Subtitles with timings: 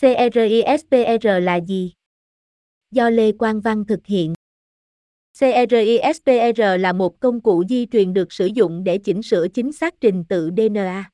[0.00, 1.92] CRISPR là gì?
[2.90, 4.34] Do Lê Quang Văn thực hiện.
[5.38, 9.94] CRISPR là một công cụ di truyền được sử dụng để chỉnh sửa chính xác
[10.00, 11.10] trình tự DNA.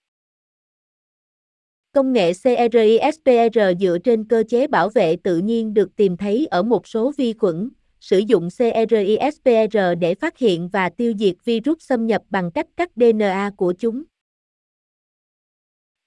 [1.93, 6.63] Công nghệ CRISPR dựa trên cơ chế bảo vệ tự nhiên được tìm thấy ở
[6.63, 7.71] một số vi khuẩn,
[8.01, 12.91] sử dụng CRISPR để phát hiện và tiêu diệt virus xâm nhập bằng cách cắt
[12.97, 14.03] DNA của chúng.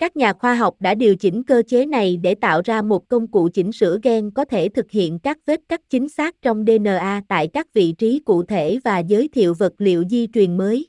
[0.04, 3.28] Các nhà khoa học đã điều chỉnh cơ chế này để tạo ra một công
[3.28, 7.22] cụ chỉnh sửa gen có thể thực hiện các vết cắt chính xác trong DNA
[7.28, 10.88] tại các vị trí cụ thể và giới thiệu vật liệu di truyền mới.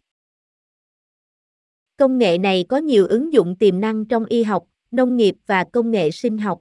[1.96, 5.64] Công nghệ này có nhiều ứng dụng tiềm năng trong y học, nông nghiệp và
[5.72, 6.60] công nghệ sinh học.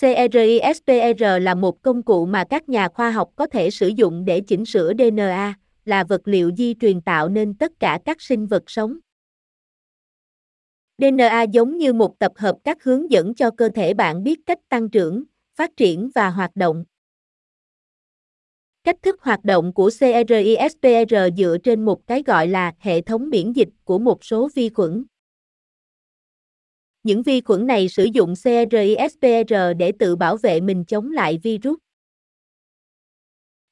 [0.00, 4.40] CRISPR là một công cụ mà các nhà khoa học có thể sử dụng để
[4.40, 5.54] chỉnh sửa DNA,
[5.84, 8.98] là vật liệu di truyền tạo nên tất cả các sinh vật sống.
[10.98, 14.58] DNA giống như một tập hợp các hướng dẫn cho cơ thể bạn biết cách
[14.68, 15.24] tăng trưởng,
[15.56, 16.84] phát triển và hoạt động.
[18.84, 23.52] Cách thức hoạt động của CRISPR dựa trên một cái gọi là hệ thống miễn
[23.52, 25.04] dịch của một số vi khuẩn.
[27.02, 31.78] Những vi khuẩn này sử dụng CRISPR để tự bảo vệ mình chống lại virus.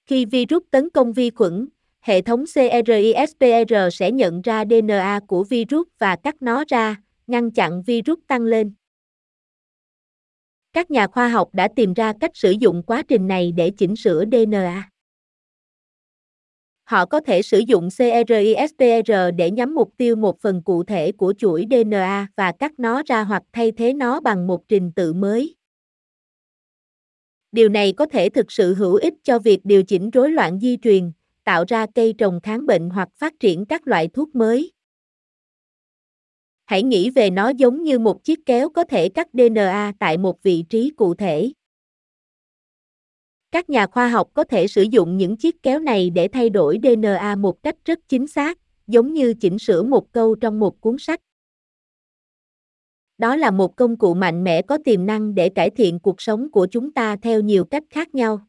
[0.07, 1.69] Khi virus tấn công vi khuẩn,
[2.01, 7.83] hệ thống CRISPR sẽ nhận ra DNA của virus và cắt nó ra, ngăn chặn
[7.83, 8.75] virus tăng lên.
[10.73, 13.97] Các nhà khoa học đã tìm ra cách sử dụng quá trình này để chỉnh
[13.97, 14.91] sửa DNA.
[16.85, 21.35] Họ có thể sử dụng CRISPR để nhắm mục tiêu một phần cụ thể của
[21.39, 25.57] chuỗi DNA và cắt nó ra hoặc thay thế nó bằng một trình tự mới.
[27.53, 30.77] Điều này có thể thực sự hữu ích cho việc điều chỉnh rối loạn di
[30.83, 31.13] truyền,
[31.45, 34.73] tạo ra cây trồng kháng bệnh hoặc phát triển các loại thuốc mới.
[36.67, 40.43] Hãy nghĩ về nó giống như một chiếc kéo có thể cắt DNA tại một
[40.43, 41.53] vị trí cụ thể.
[43.51, 46.79] Các nhà khoa học có thể sử dụng những chiếc kéo này để thay đổi
[46.83, 50.97] DNA một cách rất chính xác, giống như chỉnh sửa một câu trong một cuốn
[50.99, 51.21] sách.
[53.19, 56.51] Đó là một công cụ mạnh mẽ có tiềm năng để cải thiện cuộc sống
[56.51, 58.47] của chúng ta theo nhiều cách khác nhau.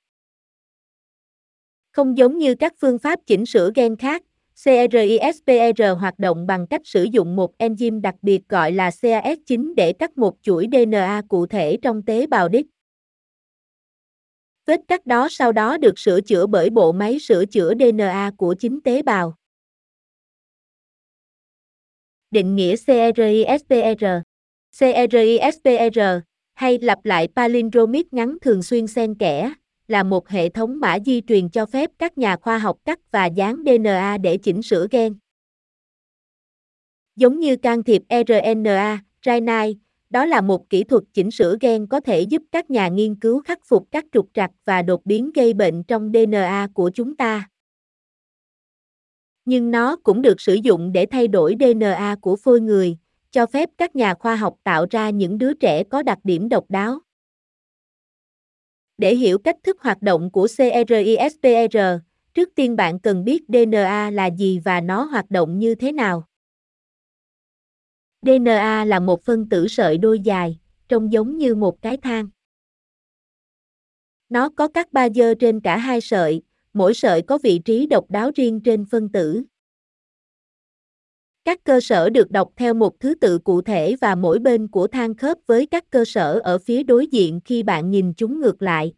[1.91, 4.23] Không giống như các phương pháp chỉnh sửa gen khác,
[4.63, 9.93] CRISPR hoạt động bằng cách sử dụng một enzyme đặc biệt gọi là CAS9 để
[9.93, 12.65] cắt một chuỗi DNA cụ thể trong tế bào đích.
[14.65, 18.55] Vết cắt đó sau đó được sửa chữa bởi bộ máy sửa chữa DNA của
[18.59, 19.35] chính tế bào.
[22.31, 24.05] Định nghĩa CRISPR
[24.79, 25.99] CRISPR,
[26.53, 29.53] hay lặp lại palindromic ngắn thường xuyên xen kẽ,
[29.87, 33.25] là một hệ thống mã di truyền cho phép các nhà khoa học cắt và
[33.25, 35.13] dán DNA để chỉnh sửa gen.
[37.15, 39.65] Giống như can thiệp RNA, RNA,
[40.09, 43.41] đó là một kỹ thuật chỉnh sửa gen có thể giúp các nhà nghiên cứu
[43.41, 47.49] khắc phục các trục trặc và đột biến gây bệnh trong DNA của chúng ta.
[49.45, 52.97] Nhưng nó cũng được sử dụng để thay đổi DNA của phôi người,
[53.31, 56.65] cho phép các nhà khoa học tạo ra những đứa trẻ có đặc điểm độc
[56.69, 56.99] đáo.
[58.97, 61.77] Để hiểu cách thức hoạt động của CRISPR,
[62.33, 66.23] trước tiên bạn cần biết DNA là gì và nó hoạt động như thế nào.
[68.21, 70.59] DNA là một phân tử sợi đôi dài,
[70.89, 72.29] trông giống như một cái thang.
[74.29, 76.41] Nó có các ba dơ trên cả hai sợi,
[76.73, 79.43] mỗi sợi có vị trí độc đáo riêng trên phân tử.
[81.47, 84.87] Các cơ sở được đọc theo một thứ tự cụ thể và mỗi bên của
[84.87, 88.61] thang khớp với các cơ sở ở phía đối diện khi bạn nhìn chúng ngược
[88.61, 88.93] lại.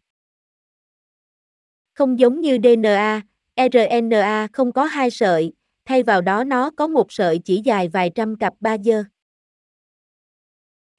[1.94, 3.22] Không giống như DNA,
[3.56, 5.52] RNA không có hai sợi,
[5.84, 9.04] thay vào đó nó có một sợi chỉ dài vài trăm cặp ba dơ.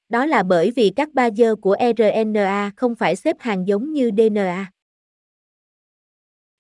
[0.10, 4.12] Đó là bởi vì các ba dơ của RNA không phải xếp hàng giống như
[4.18, 4.72] DNA.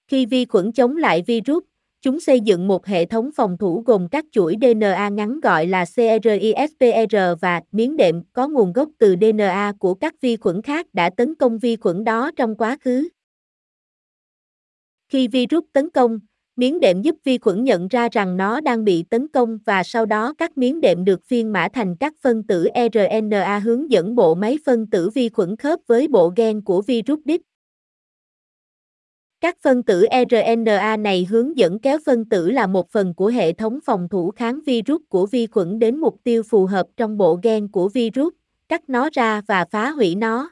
[0.08, 1.63] Khi vi khuẩn chống lại virus,
[2.04, 5.86] Chúng xây dựng một hệ thống phòng thủ gồm các chuỗi DNA ngắn gọi là
[5.86, 11.09] CRISPR và miếng đệm có nguồn gốc từ DNA của các vi khuẩn khác đã
[11.09, 13.09] tấn công vi khuẩn đó trong quá khứ.
[15.09, 16.20] Khi virus tấn công,
[16.56, 20.06] miếng đệm giúp vi khuẩn nhận ra rằng nó đang bị tấn công và sau
[20.06, 24.36] đó các miếng đệm được phiên mã thành các phân tử RNA hướng dẫn bộ
[24.36, 27.42] máy phân tử vi khuẩn khớp với bộ gen của virus đích.
[29.41, 33.53] Các phân tử RNA này hướng dẫn kéo phân tử là một phần của hệ
[33.53, 37.40] thống phòng thủ kháng virus của vi khuẩn đến mục tiêu phù hợp trong bộ
[37.43, 38.34] gen của virus,
[38.70, 40.49] cắt nó ra và phá hủy nó.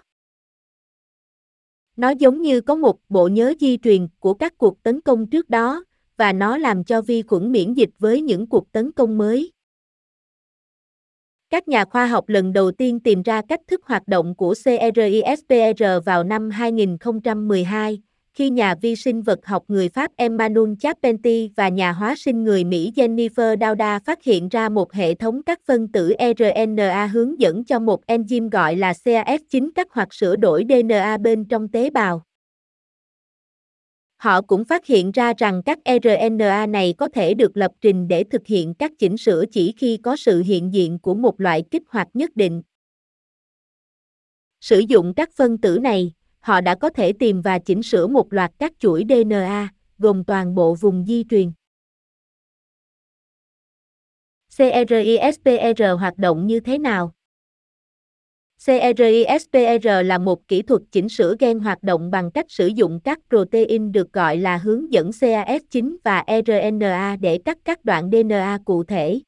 [1.95, 5.49] Nó giống như có một bộ nhớ di truyền của các cuộc tấn công trước
[5.49, 5.83] đó,
[6.17, 9.51] và nó làm cho vi khuẩn miễn dịch với những cuộc tấn công mới.
[11.49, 15.83] Các nhà khoa học lần đầu tiên tìm ra cách thức hoạt động của CRISPR
[16.05, 18.01] vào năm 2012,
[18.33, 22.63] khi nhà vi sinh vật học người Pháp Emmanuel Charpentier và nhà hóa sinh người
[22.63, 27.63] Mỹ Jennifer Doudna phát hiện ra một hệ thống các phân tử RNA hướng dẫn
[27.63, 32.21] cho một enzyme gọi là CAS9 cắt hoặc sửa đổi DNA bên trong tế bào.
[34.17, 38.23] Họ cũng phát hiện ra rằng các RNA này có thể được lập trình để
[38.23, 41.83] thực hiện các chỉnh sửa chỉ khi có sự hiện diện của một loại kích
[41.87, 42.61] hoạt nhất định.
[44.61, 48.33] Sử dụng các phân tử này, họ đã có thể tìm và chỉnh sửa một
[48.33, 51.51] loạt các chuỗi DNA, gồm toàn bộ vùng di truyền.
[54.57, 57.13] CRISPR hoạt động như thế nào?
[58.65, 63.19] CRISPR là một kỹ thuật chỉnh sửa gen hoạt động bằng cách sử dụng các
[63.29, 68.83] protein được gọi là hướng dẫn CAS9 và RNA để cắt các đoạn DNA cụ
[68.83, 69.19] thể.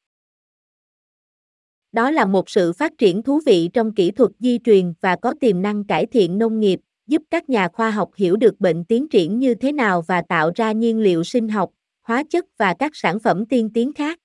[1.92, 5.34] Đó là một sự phát triển thú vị trong kỹ thuật di truyền và có
[5.40, 6.80] tiềm năng cải thiện nông nghiệp,
[7.12, 10.52] giúp các nhà khoa học hiểu được bệnh tiến triển như thế nào và tạo
[10.56, 11.70] ra nhiên liệu sinh học,
[12.04, 14.20] hóa chất và các sản phẩm tiên tiến khác.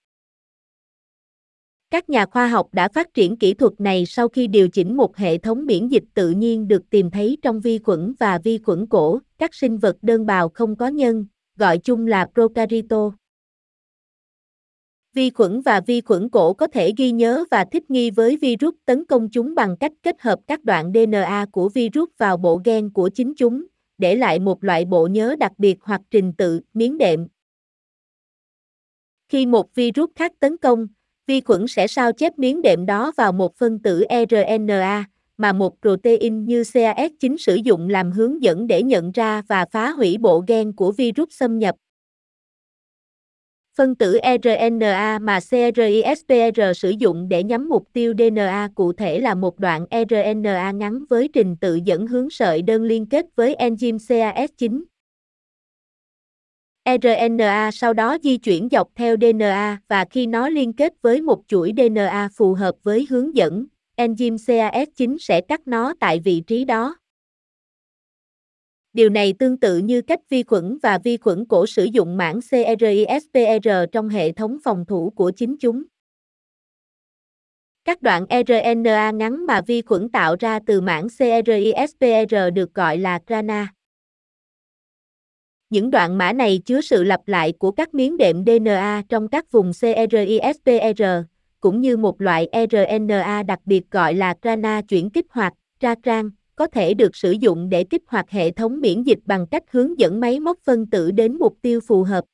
[1.91, 5.17] Các nhà khoa học đã phát triển kỹ thuật này sau khi điều chỉnh một
[5.17, 8.87] hệ thống miễn dịch tự nhiên được tìm thấy trong vi khuẩn và vi khuẩn
[8.87, 13.17] cổ, các sinh vật đơn bào không có nhân, gọi chung là prokaryote.
[15.17, 18.75] Vi khuẩn và vi khuẩn cổ có thể ghi nhớ và thích nghi với virus
[18.85, 22.91] tấn công chúng bằng cách kết hợp các đoạn DNA của virus vào bộ gen
[22.91, 23.65] của chính chúng,
[23.99, 27.27] để lại một loại bộ nhớ đặc biệt hoặc trình tự, miếng đệm.
[29.29, 30.87] Khi một virus khác tấn công,
[31.27, 35.05] vi khuẩn sẽ sao chép miếng đệm đó vào một phân tử RNA,
[35.37, 39.91] mà một protein như CAS9 sử dụng làm hướng dẫn để nhận ra và phá
[39.91, 41.77] hủy bộ gen của virus xâm nhập.
[43.77, 49.35] Phân tử RNA mà CRISPR sử dụng để nhắm mục tiêu DNA cụ thể là
[49.35, 53.97] một đoạn RNA ngắn với trình tự dẫn hướng sợi đơn liên kết với enzyme
[53.97, 54.83] CAS9.
[57.03, 61.43] RNA sau đó di chuyển dọc theo DNA và khi nó liên kết với một
[61.49, 66.65] chuỗi DNA phù hợp với hướng dẫn, enzyme CAS9 sẽ cắt nó tại vị trí
[66.65, 66.97] đó.
[68.97, 72.41] Điều này tương tự như cách vi khuẩn và vi khuẩn cổ sử dụng mảng
[72.41, 75.83] CRISPR trong hệ thống phòng thủ của chính chúng.
[77.85, 83.21] Các đoạn RNA ngắn mà vi khuẩn tạo ra từ mảng CRISPR được gọi là
[83.27, 83.73] grana.
[85.71, 89.53] Những đoạn mã này chứa sự lặp lại của các miếng đệm DNA trong các
[89.53, 91.03] vùng CRISPR,
[91.61, 96.67] cũng như một loại RNA đặc biệt gọi là grana chuyển kích hoạt, RATRAN, có
[96.67, 100.21] thể được sử dụng để kích hoạt hệ thống miễn dịch bằng cách hướng dẫn
[100.21, 102.25] máy móc phân tử đến mục tiêu phù hợp.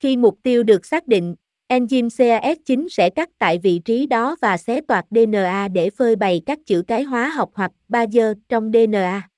[0.00, 1.34] Khi mục tiêu được xác định,
[1.68, 6.42] enzyme CAS9 sẽ cắt tại vị trí đó và xé toạc DNA để phơi bày
[6.46, 9.28] các chữ cái hóa học hoặc bazơ trong DNA.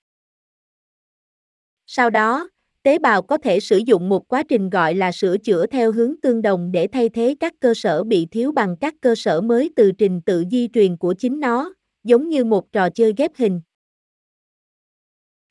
[1.87, 2.49] Sau đó,
[2.83, 6.15] tế bào có thể sử dụng một quá trình gọi là sửa chữa theo hướng
[6.23, 9.71] tương đồng để thay thế các cơ sở bị thiếu bằng các cơ sở mới
[9.77, 11.75] từ trình tự di truyền của chính nó,
[12.05, 13.61] giống như một trò chơi ghép hình.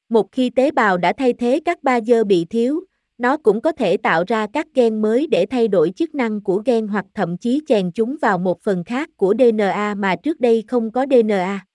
[0.09, 2.83] Một khi tế bào đã thay thế các ba dơ bị thiếu,
[3.17, 6.61] nó cũng có thể tạo ra các gen mới để thay đổi chức năng của
[6.65, 10.63] gen hoặc thậm chí chèn chúng vào một phần khác của DNA mà trước đây
[10.67, 11.65] không có DNA.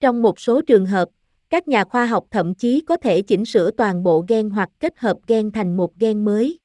[0.00, 1.08] Trong một số trường hợp,
[1.50, 4.98] các nhà khoa học thậm chí có thể chỉnh sửa toàn bộ gen hoặc kết
[4.98, 6.58] hợp gen thành một gen mới.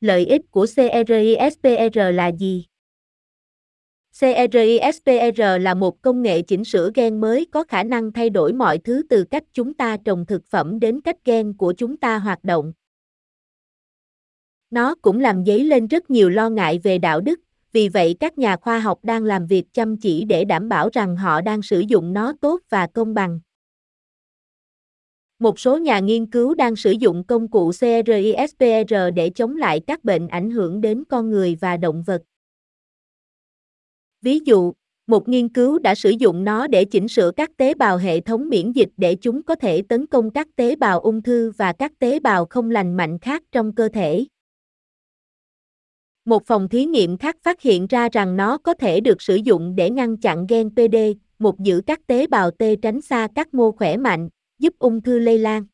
[0.00, 2.66] Lợi ích của CRISPR là gì?
[4.20, 8.78] CRISPR là một công nghệ chỉnh sửa gen mới có khả năng thay đổi mọi
[8.78, 12.44] thứ từ cách chúng ta trồng thực phẩm đến cách gen của chúng ta hoạt
[12.44, 12.72] động.
[14.70, 17.40] Nó cũng làm dấy lên rất nhiều lo ngại về đạo đức,
[17.72, 21.16] vì vậy các nhà khoa học đang làm việc chăm chỉ để đảm bảo rằng
[21.16, 23.40] họ đang sử dụng nó tốt và công bằng.
[25.38, 30.04] Một số nhà nghiên cứu đang sử dụng công cụ CRISPR để chống lại các
[30.04, 32.22] bệnh ảnh hưởng đến con người và động vật.
[34.26, 34.72] Ví dụ,
[35.06, 38.48] một nghiên cứu đã sử dụng nó để chỉnh sửa các tế bào hệ thống
[38.48, 41.92] miễn dịch để chúng có thể tấn công các tế bào ung thư và các
[41.98, 44.26] tế bào không lành mạnh khác trong cơ thể.
[46.24, 49.76] Một phòng thí nghiệm khác phát hiện ra rằng nó có thể được sử dụng
[49.76, 50.96] để ngăn chặn gen PD,
[51.38, 54.28] một giữ các tế bào T tránh xa các mô khỏe mạnh,
[54.58, 55.64] giúp ung thư lây lan.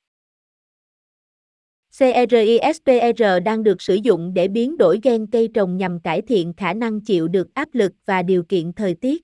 [1.99, 6.73] CRISPR đang được sử dụng để biến đổi gen cây trồng nhằm cải thiện khả
[6.73, 9.23] năng chịu được áp lực và điều kiện thời tiết.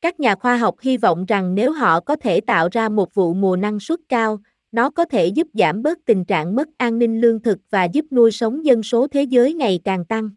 [0.00, 3.34] Các nhà khoa học hy vọng rằng nếu họ có thể tạo ra một vụ
[3.34, 4.40] mùa năng suất cao,
[4.72, 8.04] nó có thể giúp giảm bớt tình trạng mất an ninh lương thực và giúp
[8.10, 10.30] nuôi sống dân số thế giới ngày càng tăng.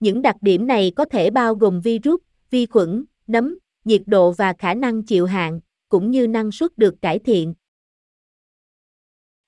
[0.00, 2.20] Những đặc điểm này có thể bao gồm virus,
[2.50, 6.94] vi khuẩn, nấm, nhiệt độ và khả năng chịu hạn, cũng như năng suất được
[7.02, 7.54] cải thiện.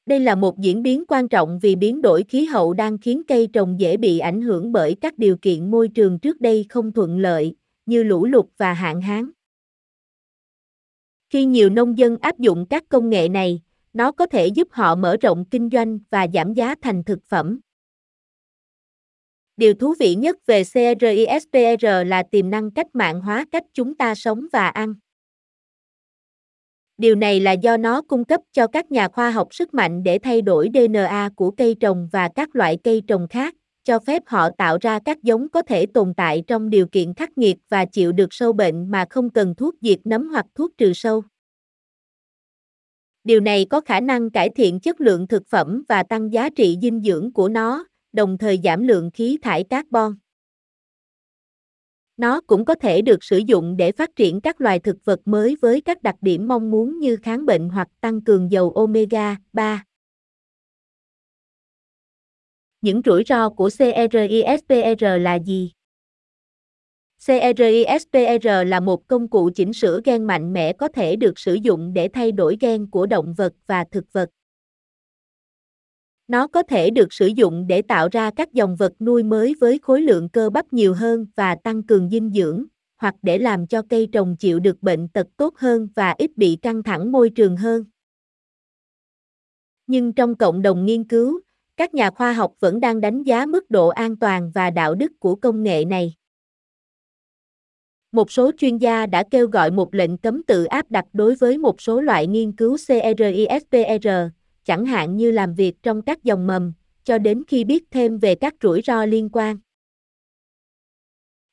[0.06, 3.48] Đây là một diễn biến quan trọng vì biến đổi khí hậu đang khiến cây
[3.52, 7.18] trồng dễ bị ảnh hưởng bởi các điều kiện môi trường trước đây không thuận
[7.18, 7.54] lợi,
[7.86, 9.30] như lũ lụt và hạn hán.
[11.30, 13.60] Khi nhiều nông dân áp dụng các công nghệ này,
[13.92, 17.60] nó có thể giúp họ mở rộng kinh doanh và giảm giá thành thực phẩm.
[19.56, 24.14] Điều thú vị nhất về CRISPR là tiềm năng cách mạng hóa cách chúng ta
[24.14, 24.94] sống và ăn.
[26.98, 30.18] Điều này là do nó cung cấp cho các nhà khoa học sức mạnh để
[30.18, 34.50] thay đổi DNA của cây trồng và các loại cây trồng khác, cho phép họ
[34.58, 38.12] tạo ra các giống có thể tồn tại trong điều kiện khắc nghiệt và chịu
[38.12, 41.22] được sâu bệnh mà không cần thuốc diệt nấm hoặc thuốc trừ sâu.
[43.24, 46.78] Điều này có khả năng cải thiện chất lượng thực phẩm và tăng giá trị
[46.82, 50.14] dinh dưỡng của nó, đồng thời giảm lượng khí thải carbon.
[52.16, 55.56] Nó cũng có thể được sử dụng để phát triển các loài thực vật mới
[55.60, 59.84] với các đặc điểm mong muốn như kháng bệnh hoặc tăng cường dầu omega 3.
[62.80, 65.72] Những rủi ro của CRISPR là gì?
[67.26, 71.92] CRISPR là một công cụ chỉnh sửa gen mạnh mẽ có thể được sử dụng
[71.92, 74.30] để thay đổi gen của động vật và thực vật.
[76.28, 79.78] Nó có thể được sử dụng để tạo ra các dòng vật nuôi mới với
[79.82, 82.64] khối lượng cơ bắp nhiều hơn và tăng cường dinh dưỡng,
[82.96, 86.58] hoặc để làm cho cây trồng chịu được bệnh tật tốt hơn và ít bị
[86.62, 87.84] căng thẳng môi trường hơn.
[89.86, 91.40] Nhưng trong cộng đồng nghiên cứu,
[91.76, 95.12] các nhà khoa học vẫn đang đánh giá mức độ an toàn và đạo đức
[95.18, 96.14] của công nghệ này.
[98.12, 101.58] Một số chuyên gia đã kêu gọi một lệnh cấm tự áp đặt đối với
[101.58, 104.08] một số loại nghiên cứu CRISPR,
[104.64, 106.72] chẳng hạn như làm việc trong các dòng mầm,
[107.04, 109.58] cho đến khi biết thêm về các rủi ro liên quan.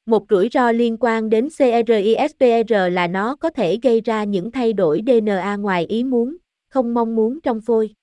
[0.06, 4.74] Một rủi ro liên quan đến CRISPR là nó có thể gây ra những thay
[4.74, 6.38] đổi DNA ngoài ý muốn,
[6.70, 7.94] không mong muốn trong phôi.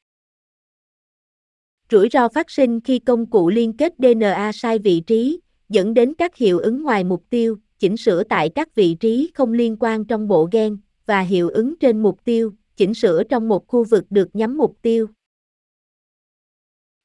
[1.90, 6.14] Rủi ro phát sinh khi công cụ liên kết DNA sai vị trí, dẫn đến
[6.14, 10.04] các hiệu ứng ngoài mục tiêu, chỉnh sửa tại các vị trí không liên quan
[10.04, 14.04] trong bộ gen, và hiệu ứng trên mục tiêu, chỉnh sửa trong một khu vực
[14.10, 15.06] được nhắm mục tiêu.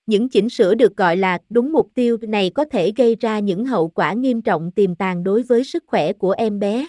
[0.06, 3.66] Những chỉnh sửa được gọi là đúng mục tiêu này có thể gây ra những
[3.66, 6.88] hậu quả nghiêm trọng tiềm tàng đối với sức khỏe của em bé.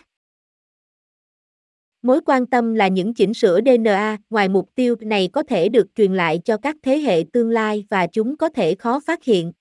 [2.03, 5.87] Mối quan tâm là những chỉnh sửa DNA ngoài mục tiêu này có thể được
[5.95, 9.53] truyền lại cho các thế hệ tương lai và chúng có thể khó phát hiện.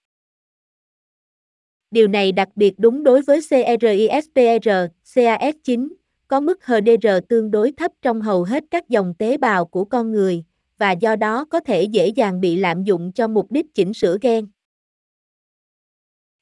[1.91, 4.69] Điều này đặc biệt đúng đối với CRISPR,
[5.05, 5.87] CAS9,
[6.33, 10.11] có mức HDR tương đối thấp trong hầu hết các dòng tế bào của con
[10.11, 10.43] người,
[10.77, 14.17] và do đó có thể dễ dàng bị lạm dụng cho mục đích chỉnh sửa
[14.21, 14.47] gen.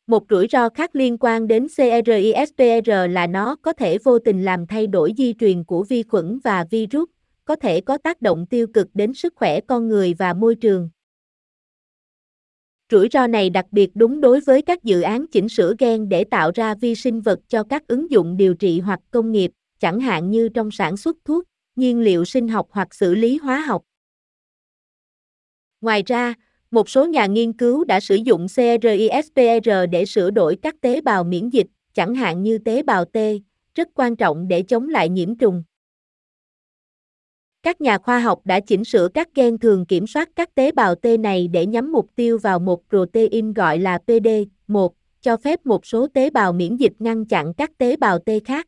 [0.07, 4.67] Một rủi ro khác liên quan đến CRISPR là nó có thể vô tình làm
[4.67, 7.09] thay đổi di truyền của vi khuẩn và virus,
[7.45, 10.89] có thể có tác động tiêu cực đến sức khỏe con người và môi trường.
[12.91, 16.23] Rủi ro này đặc biệt đúng đối với các dự án chỉnh sửa gen để
[16.23, 19.51] tạo ra vi sinh vật cho các ứng dụng điều trị hoặc công nghiệp,
[19.81, 21.43] chẳng hạn như trong sản xuất thuốc,
[21.75, 23.83] nhiên liệu sinh học hoặc xử lý hóa học.
[25.81, 26.33] Ngoài ra,
[26.71, 31.23] một số nhà nghiên cứu đã sử dụng CRISPR để sửa đổi các tế bào
[31.23, 33.17] miễn dịch, chẳng hạn như tế bào T,
[33.75, 35.63] rất quan trọng để chống lại nhiễm trùng.
[37.63, 40.95] Các nhà khoa học đã chỉnh sửa các gen thường kiểm soát các tế bào
[40.95, 44.89] T này để nhắm mục tiêu vào một protein gọi là PD1,
[45.21, 48.67] cho phép một số tế bào miễn dịch ngăn chặn các tế bào T khác.